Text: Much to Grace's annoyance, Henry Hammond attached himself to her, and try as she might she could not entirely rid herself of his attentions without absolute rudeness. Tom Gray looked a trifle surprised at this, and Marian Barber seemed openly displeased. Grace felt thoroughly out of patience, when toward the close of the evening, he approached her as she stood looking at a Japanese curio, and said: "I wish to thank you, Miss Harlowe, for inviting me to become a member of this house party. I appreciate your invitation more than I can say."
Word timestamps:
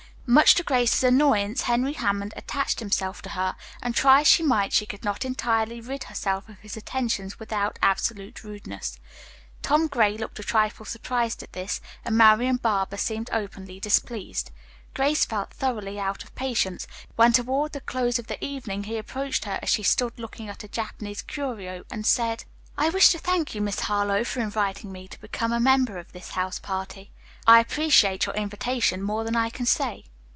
Much 0.27 0.55
to 0.55 0.63
Grace's 0.63 1.03
annoyance, 1.03 1.63
Henry 1.63 1.91
Hammond 1.91 2.33
attached 2.37 2.79
himself 2.79 3.21
to 3.21 3.29
her, 3.31 3.53
and 3.81 3.93
try 3.93 4.21
as 4.21 4.27
she 4.27 4.41
might 4.41 4.71
she 4.71 4.85
could 4.85 5.03
not 5.03 5.25
entirely 5.25 5.81
rid 5.81 6.05
herself 6.05 6.47
of 6.47 6.57
his 6.59 6.77
attentions 6.77 7.37
without 7.37 7.77
absolute 7.81 8.41
rudeness. 8.41 8.97
Tom 9.61 9.87
Gray 9.87 10.17
looked 10.17 10.39
a 10.39 10.43
trifle 10.43 10.85
surprised 10.85 11.43
at 11.43 11.51
this, 11.51 11.81
and 12.05 12.15
Marian 12.17 12.55
Barber 12.55 12.95
seemed 12.95 13.29
openly 13.33 13.77
displeased. 13.81 14.51
Grace 14.93 15.25
felt 15.25 15.49
thoroughly 15.51 15.99
out 15.99 16.23
of 16.23 16.33
patience, 16.33 16.87
when 17.17 17.33
toward 17.33 17.73
the 17.73 17.81
close 17.81 18.17
of 18.17 18.27
the 18.27 18.41
evening, 18.41 18.85
he 18.85 18.97
approached 18.97 19.43
her 19.43 19.59
as 19.61 19.67
she 19.67 19.83
stood 19.83 20.17
looking 20.17 20.47
at 20.47 20.63
a 20.63 20.69
Japanese 20.69 21.21
curio, 21.23 21.83
and 21.91 22.05
said: 22.05 22.45
"I 22.77 22.87
wish 22.87 23.09
to 23.09 23.19
thank 23.19 23.53
you, 23.53 23.59
Miss 23.59 23.81
Harlowe, 23.81 24.23
for 24.23 24.39
inviting 24.39 24.93
me 24.93 25.09
to 25.09 25.19
become 25.19 25.51
a 25.51 25.59
member 25.59 25.97
of 25.97 26.13
this 26.13 26.29
house 26.29 26.57
party. 26.59 27.11
I 27.45 27.59
appreciate 27.59 28.27
your 28.27 28.35
invitation 28.35 29.01
more 29.03 29.25
than 29.25 29.35
I 29.35 29.49
can 29.49 29.65
say." 29.65 30.05